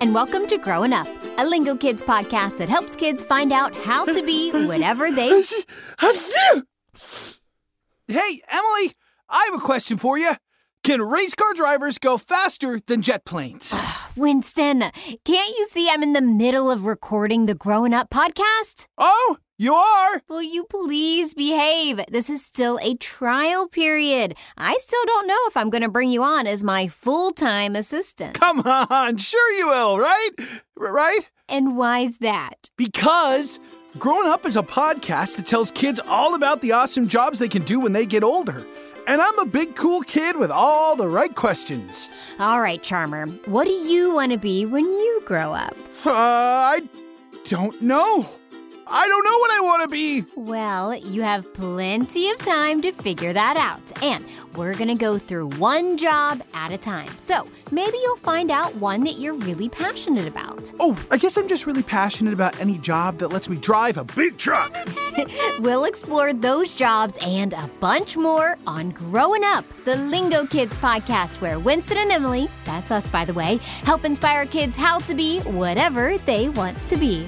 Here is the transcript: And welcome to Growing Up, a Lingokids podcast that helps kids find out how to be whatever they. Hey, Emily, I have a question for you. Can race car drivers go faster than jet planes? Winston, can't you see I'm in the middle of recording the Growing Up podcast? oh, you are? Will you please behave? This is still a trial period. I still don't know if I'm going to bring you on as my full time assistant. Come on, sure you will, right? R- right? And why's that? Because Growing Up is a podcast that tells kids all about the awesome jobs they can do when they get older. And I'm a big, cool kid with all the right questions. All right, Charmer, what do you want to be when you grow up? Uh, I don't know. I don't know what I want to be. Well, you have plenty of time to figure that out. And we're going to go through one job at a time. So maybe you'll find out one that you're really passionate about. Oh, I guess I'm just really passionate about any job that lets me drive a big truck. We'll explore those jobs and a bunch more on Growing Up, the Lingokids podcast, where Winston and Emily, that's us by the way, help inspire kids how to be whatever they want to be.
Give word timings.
And 0.00 0.14
welcome 0.14 0.46
to 0.48 0.58
Growing 0.58 0.92
Up, 0.92 1.06
a 1.06 1.44
Lingokids 1.44 2.02
podcast 2.02 2.58
that 2.58 2.68
helps 2.68 2.94
kids 2.96 3.22
find 3.22 3.52
out 3.52 3.74
how 3.76 4.04
to 4.04 4.22
be 4.22 4.50
whatever 4.66 5.10
they. 5.10 5.42
Hey, 8.08 8.40
Emily, 8.48 8.92
I 9.28 9.48
have 9.50 9.54
a 9.60 9.64
question 9.64 9.96
for 9.96 10.18
you. 10.18 10.32
Can 10.84 11.02
race 11.02 11.34
car 11.34 11.52
drivers 11.54 11.98
go 11.98 12.18
faster 12.18 12.80
than 12.86 13.02
jet 13.02 13.24
planes? 13.24 13.74
Winston, 14.16 14.80
can't 15.24 15.56
you 15.58 15.66
see 15.70 15.88
I'm 15.90 16.02
in 16.02 16.12
the 16.12 16.20
middle 16.20 16.70
of 16.70 16.84
recording 16.86 17.46
the 17.46 17.54
Growing 17.54 17.92
Up 17.94 18.10
podcast? 18.10 18.86
oh, 18.98 19.38
you 19.58 19.74
are? 19.74 20.22
Will 20.28 20.42
you 20.42 20.64
please 20.64 21.32
behave? 21.32 22.00
This 22.10 22.28
is 22.28 22.44
still 22.44 22.78
a 22.82 22.94
trial 22.96 23.68
period. 23.68 24.36
I 24.58 24.76
still 24.78 25.04
don't 25.06 25.26
know 25.26 25.38
if 25.46 25.56
I'm 25.56 25.70
going 25.70 25.82
to 25.82 25.88
bring 25.88 26.10
you 26.10 26.22
on 26.22 26.46
as 26.46 26.62
my 26.62 26.88
full 26.88 27.32
time 27.32 27.74
assistant. 27.74 28.34
Come 28.34 28.60
on, 28.60 29.16
sure 29.16 29.52
you 29.52 29.68
will, 29.68 29.98
right? 29.98 30.30
R- 30.78 30.92
right? 30.92 31.30
And 31.48 31.76
why's 31.76 32.18
that? 32.18 32.70
Because 32.76 33.58
Growing 33.98 34.28
Up 34.28 34.44
is 34.44 34.56
a 34.56 34.62
podcast 34.62 35.36
that 35.36 35.46
tells 35.46 35.70
kids 35.70 36.00
all 36.06 36.34
about 36.34 36.60
the 36.60 36.72
awesome 36.72 37.08
jobs 37.08 37.38
they 37.38 37.48
can 37.48 37.62
do 37.62 37.80
when 37.80 37.92
they 37.94 38.04
get 38.04 38.22
older. 38.22 38.66
And 39.06 39.22
I'm 39.22 39.38
a 39.38 39.46
big, 39.46 39.76
cool 39.76 40.02
kid 40.02 40.36
with 40.36 40.50
all 40.50 40.96
the 40.96 41.08
right 41.08 41.32
questions. 41.34 42.10
All 42.40 42.60
right, 42.60 42.82
Charmer, 42.82 43.26
what 43.46 43.66
do 43.66 43.72
you 43.72 44.12
want 44.12 44.32
to 44.32 44.38
be 44.38 44.66
when 44.66 44.84
you 44.84 45.22
grow 45.24 45.52
up? 45.52 45.76
Uh, 46.04 46.10
I 46.12 46.82
don't 47.44 47.80
know. 47.80 48.26
I 48.88 49.08
don't 49.08 49.24
know 49.24 49.38
what 49.38 49.50
I 49.50 49.60
want 49.60 49.82
to 49.82 49.88
be. 49.88 50.24
Well, 50.36 50.94
you 50.94 51.22
have 51.22 51.52
plenty 51.54 52.30
of 52.30 52.38
time 52.38 52.80
to 52.82 52.92
figure 52.92 53.32
that 53.32 53.56
out. 53.56 54.02
And 54.02 54.24
we're 54.54 54.74
going 54.74 54.88
to 54.88 54.94
go 54.94 55.18
through 55.18 55.48
one 55.56 55.96
job 55.96 56.42
at 56.54 56.70
a 56.70 56.78
time. 56.78 57.10
So 57.18 57.48
maybe 57.72 57.98
you'll 57.98 58.16
find 58.16 58.50
out 58.50 58.76
one 58.76 59.02
that 59.04 59.18
you're 59.18 59.34
really 59.34 59.68
passionate 59.68 60.28
about. 60.28 60.72
Oh, 60.78 60.96
I 61.10 61.18
guess 61.18 61.36
I'm 61.36 61.48
just 61.48 61.66
really 61.66 61.82
passionate 61.82 62.32
about 62.32 62.58
any 62.60 62.78
job 62.78 63.18
that 63.18 63.28
lets 63.28 63.48
me 63.48 63.56
drive 63.56 63.96
a 63.98 64.04
big 64.04 64.36
truck. 64.38 64.76
We'll 65.58 65.84
explore 65.86 66.34
those 66.34 66.74
jobs 66.74 67.16
and 67.22 67.54
a 67.54 67.70
bunch 67.80 68.16
more 68.18 68.58
on 68.66 68.90
Growing 68.90 69.42
Up, 69.42 69.64
the 69.86 69.94
Lingokids 69.94 70.74
podcast, 70.74 71.40
where 71.40 71.58
Winston 71.58 71.96
and 71.96 72.12
Emily, 72.12 72.48
that's 72.64 72.90
us 72.90 73.08
by 73.08 73.24
the 73.24 73.32
way, 73.32 73.56
help 73.82 74.04
inspire 74.04 74.44
kids 74.44 74.76
how 74.76 74.98
to 75.00 75.14
be 75.14 75.40
whatever 75.40 76.18
they 76.18 76.50
want 76.50 76.76
to 76.88 76.96
be. 76.98 77.26